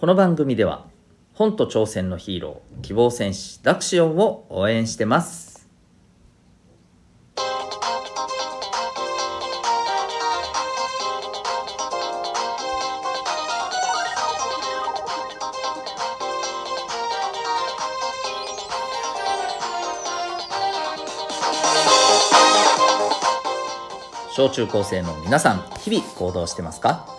[0.00, 0.86] この番組では
[1.34, 5.66] 本と挑戦のヒーロー希望戦士ダクシオンを応援してます。
[24.30, 27.17] 小中高生の皆さん日々行動してますか？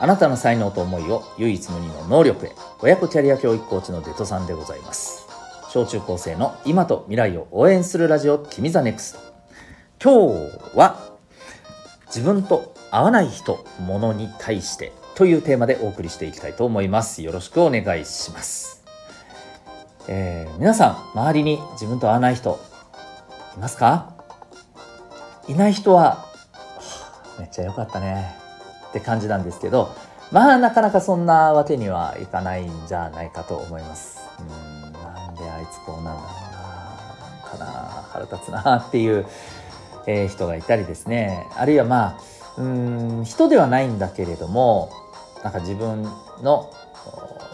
[0.00, 2.52] あなたの才能と思いを唯一無二の能力へ。
[2.80, 5.26] 親子キャリア教育コーチのデトさんでございます。
[5.70, 9.20] 小中高生の今と未来を応援するラジオ君 the NEXT。
[10.00, 10.32] 今
[10.72, 11.10] 日は
[12.06, 17.22] 自分と合わない人物に対してというテーマでお送りしていきたいと思います。
[17.22, 18.84] よろしくお願いします、
[20.06, 22.58] えー皆さん周りに自分と合わない人
[23.56, 24.14] いますか？
[25.48, 26.24] いない人は
[27.38, 28.37] めっちゃ良かったね。
[28.88, 29.94] って感じなんですけど
[30.30, 34.18] まあなかなかそんなわけにはいかないんじゃないかと思います。
[34.38, 39.26] うんなんであいつこうなんだろうななんかな腹立つなっていう、
[40.06, 41.46] えー人がいたりですね。
[41.56, 44.90] あるいはまあうん人ではないんだけれども
[45.42, 46.02] なんか自分
[46.42, 46.70] の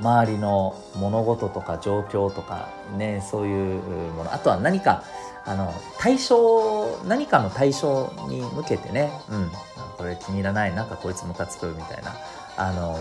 [0.00, 3.82] 周りの物事とか状況とかねそういう
[4.12, 4.32] もの。
[4.32, 5.02] あとは何か
[5.44, 9.50] あの対象何かの対象に向けてね、うん、
[9.96, 12.14] これ気に入らないなんかこいつムカつくみたいな
[12.56, 12.98] あの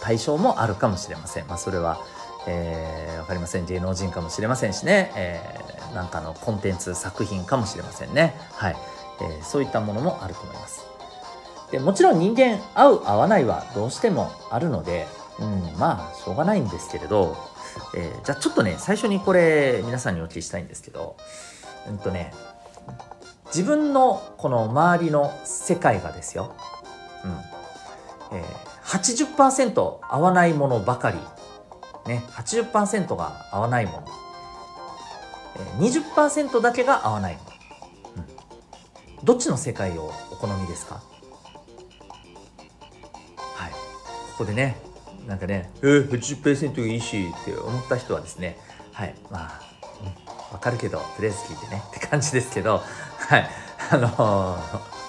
[0.00, 2.00] 対象もあるかもしれません、まあ、それは、
[2.46, 3.66] えー、わかりません。
[3.66, 8.36] 芸能人かもしれませんしね、えーなんかのコンテンツ作品かもしれませんね。
[8.52, 8.76] はい、
[9.20, 10.86] えーそういったものもあると思います。
[11.72, 15.06] でもちろん人間合う合わないはどうしてもあるので、
[15.38, 17.36] うん、まあしょうがないんですけれど、
[17.94, 21.16] えーじゃあちょっとね最初にこれ皆さんにお聞きしたいんですけど
[21.88, 22.32] うんとね
[23.46, 26.54] 自分のこの周りの世界がですよ、
[27.24, 31.18] うんえー、80%合わないものばかり、
[32.06, 34.06] ね、80%が合わないもの、
[35.56, 37.50] えー、20%だけが合わないもの、
[39.18, 41.02] うん、どっちの世界をお好みですか？
[43.54, 43.76] はいこ
[44.38, 44.76] こでね
[45.26, 48.58] なんかね「えー、80%いいし」って思った人はですね
[48.92, 49.60] はいまあ、
[50.52, 52.82] うん、かるけどとりあえず聞いてねって感じですけど
[53.18, 53.50] はい
[53.92, 55.00] あのー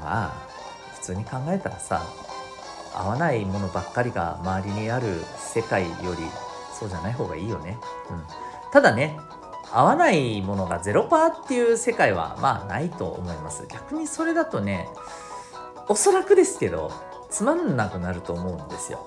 [0.00, 0.48] まあ
[0.94, 2.02] 普通に考えたらさ
[2.94, 5.06] 合わないものばっかりが周りにある
[5.36, 6.24] 世界より
[6.78, 7.78] そうじゃない方がいいよね、
[8.10, 8.22] うん、
[8.72, 9.18] ただね
[9.70, 13.66] 合わないものが0%っていう世界はまあないと思います。
[13.68, 14.88] 逆にそれだとね
[15.88, 16.90] おそらくですけど
[17.30, 19.06] つまんなくなると思うんですよ。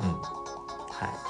[0.00, 1.28] うんはい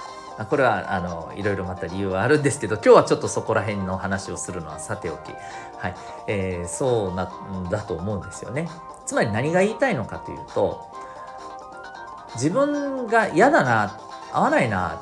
[0.49, 5.95] これはあのいろいろまた理由はあるんですけど今日はちょっとそこら辺の話をするのはさておき、はい
[6.29, 7.33] えーそうな
[7.71, 8.69] だと思うんですよね。
[9.05, 10.87] つまり何が言いたいのかというと
[12.35, 13.99] 自分が嫌だな
[14.33, 15.01] 合わないな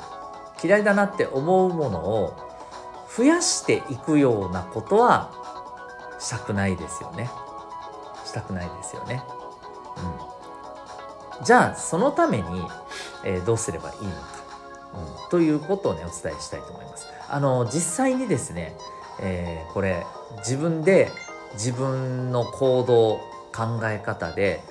[0.63, 2.33] 嫌いだなって思うものを
[3.15, 5.31] 増やしていくようなことは
[6.19, 7.29] したくないですよね。
[8.25, 9.23] したくないですよね。
[9.97, 10.26] うん、
[11.43, 12.43] じゃあそのために、
[13.23, 14.17] えーどうすればいいのか、
[15.23, 17.07] うん、ということをねお伝えしたいと思います。
[17.29, 18.75] あの実際にですね、
[19.19, 20.05] えーこれ
[20.37, 21.11] 自分で
[21.53, 23.19] 自分の行動
[23.55, 24.61] 考え方で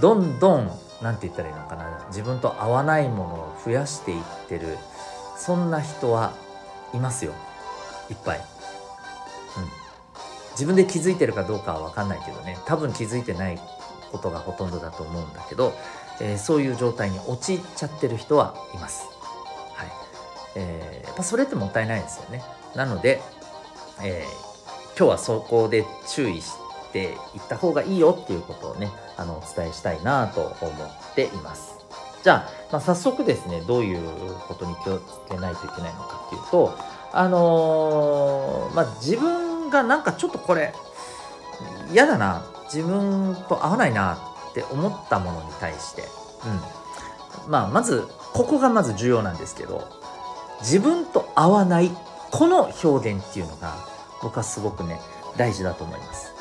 [0.00, 0.70] どんどん
[1.02, 2.04] なんて言ったらいいのかな。
[2.08, 4.78] 自分と合わないものを増やしていってる
[5.36, 6.32] そんな人は
[6.94, 7.32] いますよ。
[8.10, 8.38] いっぱい。
[8.38, 8.44] うん。
[10.52, 12.58] 自分で気づいてるかどうかは分かんないけどね。
[12.66, 13.58] 多分気づいてない
[14.12, 15.72] ことがほとんどだと思うんだけど、
[16.20, 19.06] えーそういう状態に陥っちゃってる人はいます。
[19.74, 19.88] はい
[20.56, 22.42] えーやっぱそれってもったいないですよね。
[22.74, 23.20] なので、
[24.02, 24.52] えー
[24.94, 26.52] 今日はそこで注意し
[26.92, 31.76] ていった方がいいよっていうことをねあのお伝えしたいなと思っています。
[32.22, 36.78] じゃあ、まあ、早速ですねどういうことに気をつけないといけないのかっていうと
[37.12, 40.72] あのーまあ自分がなんかちょっとこれ
[41.90, 44.18] 嫌だな自分と合わないな
[44.52, 46.02] って思ったものに対して、
[47.44, 49.88] うん、まあまずここがまず重要なんですけど
[50.60, 51.90] 自分と合わない
[52.30, 53.74] この表現っていうのが
[54.22, 55.00] 僕はすごくね
[55.36, 56.32] 大事だと思います。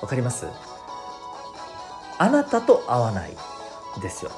[0.00, 0.46] わかります？
[2.18, 3.36] あなたと合わない
[4.00, 4.30] ですよ、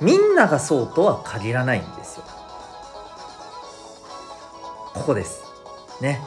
[0.00, 2.24] うん、みんながそうとは限らないんですよ。
[4.94, 5.44] ここです。
[6.00, 6.20] ね。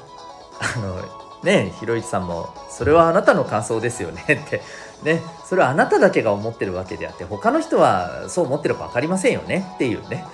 [0.59, 4.61] あのねひろゆきさんもそれはあなたの感想ですよね って。
[5.03, 10.25] ねそれはあなただけが思ってるわけであって他の人はそう思ってるか分かりませんよねっていうね。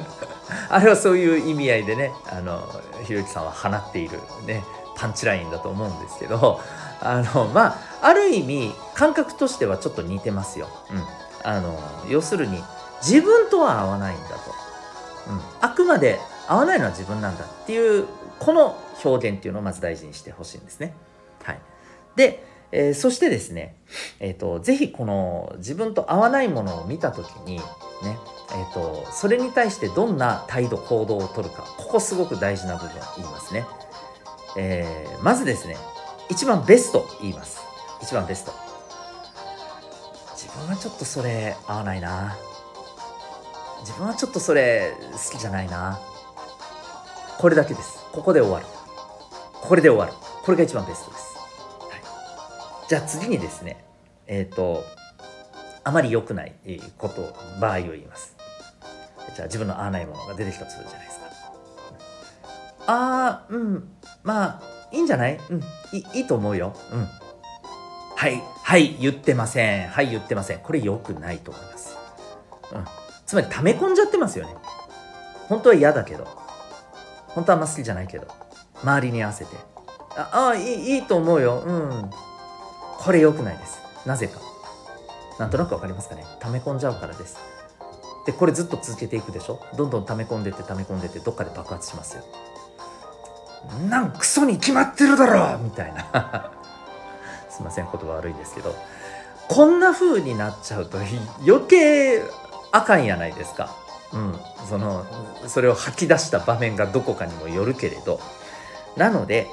[0.68, 2.68] あれはそういう意味合いでねあの
[3.04, 4.62] ひろゆきさんは放っているね
[4.94, 6.60] パンチラインだと思うんですけど
[7.00, 10.68] あのまあある意味感覚としてはちょっと似てますよ。
[10.90, 11.04] うん。
[11.44, 12.62] あの要するに
[13.02, 14.34] 自分とは合わないんだと、
[15.28, 16.18] うん、あくまで
[16.48, 18.06] 合わないのは自分なんだっていう
[18.38, 20.94] この表現っていうのをまず大事にしてほしいんですね。
[21.42, 21.58] はい、
[22.16, 23.76] で、えー、そしてですね、
[24.18, 27.62] えーと、ぜひこの自分と合わないものを見た時にね、
[28.50, 33.64] えーと、それに対してどんな態度行動をとるかここすごく大事な部分言いますね。
[34.56, 35.76] えー、まずですね
[36.28, 37.60] 一番ベスト言います。
[38.02, 38.52] 一番ベスト。
[40.36, 42.36] 自分はちょっとそれ合わないな。
[43.80, 46.00] 自分はちょっとそれ好きじゃないな。
[47.38, 48.03] これだけです。
[48.14, 48.66] ここで終わる。
[49.60, 50.12] これで終わる。
[50.44, 51.36] これが一番ベストです、
[51.90, 53.84] はい、じゃあ次にですね
[54.28, 54.84] えっ、ー、と
[55.82, 56.54] あまり良くない
[56.96, 58.36] こと場合を言います。
[59.34, 61.26] じゃあ自分の合わないものが出てきたとするじゃないですか。
[62.86, 63.88] ああうん
[64.22, 64.62] まあ
[64.92, 65.40] いいんじゃない？
[65.50, 65.60] うん。
[65.92, 66.76] いいいと思うよ。
[66.92, 67.08] うん。
[68.14, 69.88] はいはい言ってません。
[69.88, 70.60] はい言ってません。
[70.60, 71.96] これ良くないと思います。
[72.72, 72.84] うん。
[73.26, 74.54] つまり溜め込んじゃってますよね。
[75.48, 76.43] 本当は嫌だけど。
[77.34, 78.26] 本当はあんま好きじゃないけど
[78.82, 79.56] 周りに合わせて。
[80.16, 81.62] ああいいいいと思うよ。
[81.66, 82.10] うん。
[82.98, 83.80] これ良くないです。
[84.06, 84.40] なぜか。
[85.38, 86.24] なんとなく分かりますかね。
[86.40, 87.36] 溜め込んじゃうからです。
[88.26, 89.60] でこれずっと続けていくでしょ？
[89.76, 92.22] どんどん溜め込んでって溜め込んでってどっかで爆発しますよ。
[93.88, 95.58] なんクソに決まってるだろ！
[95.58, 96.50] みたいな。
[97.50, 98.74] すいません言葉悪いですけど。
[99.48, 100.96] こんな風になっちゃうと
[101.46, 102.22] 余計
[102.72, 103.70] あかんやないですか。
[104.14, 104.38] うん、
[104.68, 105.04] その
[105.46, 108.20] それを吐き出した場面がどこかにもよるけれど。
[108.96, 109.48] なので、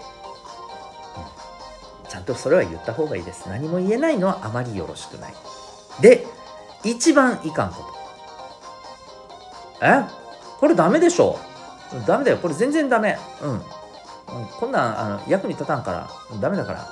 [2.07, 3.49] ちゃんとそれは言った方がいいです。
[3.49, 5.33] 何も言えないのはあまりよろしくない。
[5.99, 6.25] で
[6.83, 7.81] 一番いかんこ
[9.79, 9.85] と。
[9.85, 10.03] え？
[10.59, 11.39] これダメでしょ。
[12.05, 12.37] ダメだよ。
[12.37, 13.17] これ全然ダメ。
[13.41, 13.61] うん、
[14.59, 16.39] こんなんあの役に立たんから。
[16.39, 16.87] ダメだから。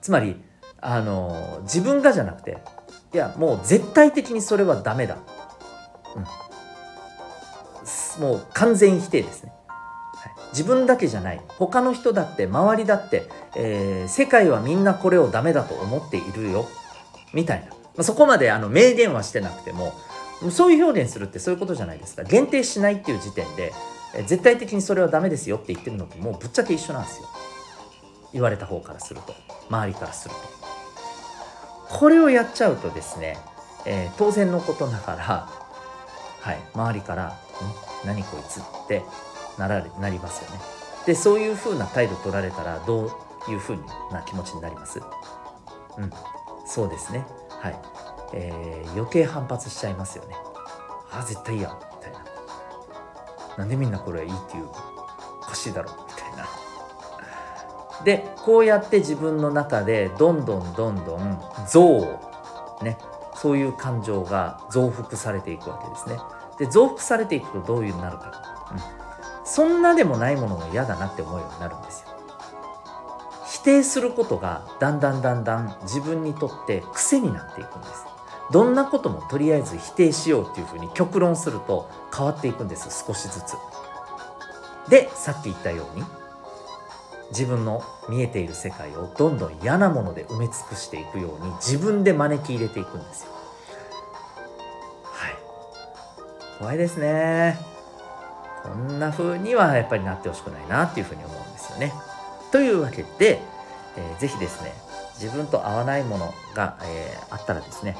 [0.00, 0.40] つまり
[0.80, 2.58] あの自分がじゃなくて
[3.12, 5.18] いやもう絶対的にそれはダメだ、
[8.18, 9.52] うん、もう完全否定ですね、
[10.14, 11.40] はい、自分だけじゃない。
[11.48, 16.66] 他の人だって周りだって、えー、世界はみんなこれをダメだと思っているよ。
[17.32, 19.92] みたいな、まあ、そこまであの明言はしてなくても
[20.50, 22.22] そういう表現するってそういうことじゃないですか。
[22.22, 23.72] 限定しないっていう時点で
[24.26, 27.28] 絶対的にそれはダメですよって言ってるのともうぶっちゃけ一緒なんですよ。
[28.32, 29.34] 言われた方からすると。
[29.68, 31.98] 周りからすると。
[31.98, 33.38] これをやっちゃうとですね、
[33.86, 35.48] えー、当然のことながら、
[36.40, 37.26] はい、周りから
[38.04, 38.06] 「ん？
[38.06, 39.04] 何こいつ」って
[39.58, 40.60] なられなりますよね。
[41.06, 43.04] でそういうふうな態度取られたらど
[43.48, 43.78] ういうふう
[44.12, 45.00] な気持ちになります？
[45.96, 46.12] うん
[46.66, 47.78] そうですねはい、
[48.34, 50.36] えー、余計反発しちゃいますよね。
[51.10, 52.18] あ絶対嫌みたいな。
[53.56, 54.68] なんでみんなこれはいいっていう
[55.42, 55.90] おかしいだろ？
[55.90, 56.46] みたいな。
[58.04, 62.06] でこうやって自分の中でどんどんどんどん憎
[62.78, 62.96] 悪ね
[63.40, 66.18] そういう感情が増幅されていくわけですね。
[66.58, 68.32] で増幅されていくとどういうになるか、
[68.72, 68.78] うん、
[69.44, 72.08] そんなでもないものが嫌だなって思うようになるんですよ。
[73.46, 78.06] 否定することがだんだんだんだん自分にとって癖になっていくんです。
[78.50, 83.56] どんなこともとりあえず否定しようっていうふうに極論すると変わっていくんです少しずつ。
[84.88, 86.04] でさっき言ったように
[87.30, 93.32] 自分の見えている世界をどんどん嫌なもので埋め尽くしていくように自分で招き入れていくんですよ。
[95.04, 95.34] はい。
[96.58, 97.58] 怖いですね。
[98.62, 101.92] こんな風にはやっぱりなってほしくないなっていうふうに思うんですよね。
[102.50, 103.40] というわけで、
[103.96, 104.72] えー、ぜひですね
[105.20, 107.96] 自分と合わないものが、えー、あったらですね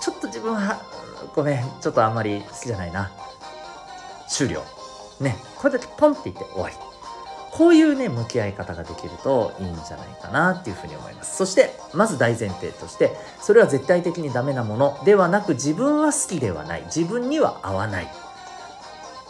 [0.00, 0.82] ちょっと自分は
[1.34, 3.10] ごめんちょっとあんまり好きじゃないな
[4.28, 4.62] 終了
[5.20, 6.76] ねこれだけポンって言って終わり
[7.54, 11.36] こういうね向き合い方ができるといいんじゃないかなっていうふうに思います。
[11.36, 16.82] そしてまず大前提としてそれは絶対的にダメなものではなく自分は好きではない。
[16.86, 18.08] 自分には合わない。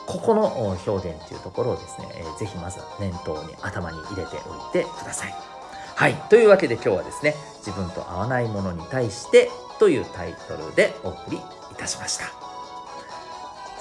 [0.07, 0.47] ここの
[0.87, 5.35] 表現っていうところをですね、えー、ぜひまず念頭に頭に入れておいてください。
[5.95, 6.15] はい。
[6.31, 11.41] というわけで今日はですね自分と合わないものに対してというタイトルでお送りい
[11.77, 12.44] たしました。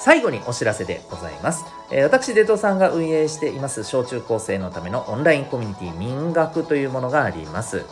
[0.03, 1.63] 最後にお知らせでございます。
[1.89, 7.85] えー、私、デトさんが運営しています小中高生のためのオンラインコミュニティ民学というものがあります。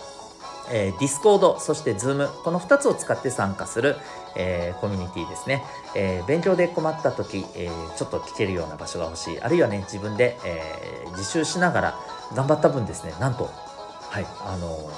[0.74, 3.96] えー、 Discord、そして Zoom、この2つを使って参加する、
[4.36, 5.64] えー、コミュニティですね。
[5.96, 9.40] えー、勉強で困った時、えー、ちょっと聞けるような場所が欲しい。
[9.40, 12.00] あるいはね、自分で、え、自習しながら
[12.36, 13.50] 頑張った分ですね、なんと、
[14.10, 14.92] はい、あの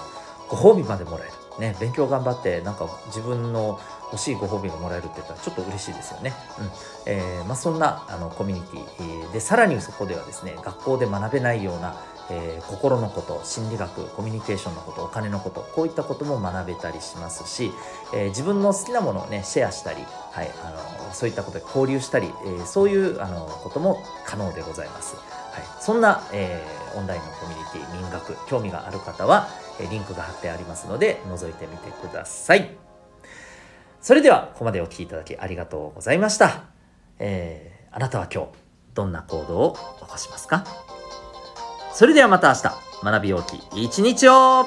[0.50, 1.43] ご褒美までもらえる。
[1.60, 3.80] ね、勉強頑張ってなんか自分の
[4.12, 6.34] 欲しいご褒美がもらえるって言ったらちょっと嬉しいですよね。
[6.60, 6.72] うん
[7.06, 11.96] えーまあ、そんなあのコミュニティでさらにそこではですね学校で学べないような、
[12.30, 17.72] えー、心のこと心理学コミュニケーションのことお金のことこういったことも学べたりしますし、
[18.14, 25.43] えー、自分の好きなものをねシェアしたり、はい、あのそういったことで交流したり、えー、そういうあのことも可能でございます。
[25.54, 29.48] はい、そんな、えー、オンラインのコミュニティ民学興味がある方は、
[29.80, 32.76] えリンクが貼ってありますので覗いてみてください。
[34.02, 36.64] それではここまでお聴きいただきありがとうございました。
[37.20, 38.50] えー、あなたは今日
[38.96, 40.66] どんな行動を起こしますか？
[41.94, 42.62] それではまた明日
[43.04, 44.66] 学びようき一日を